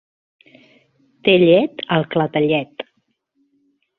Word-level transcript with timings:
Té 1.27 1.35
llet 1.43 1.85
al 1.97 2.07
clatellet. 2.15 2.83